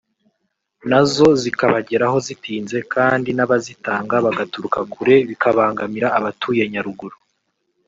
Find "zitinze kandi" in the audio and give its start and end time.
2.27-3.29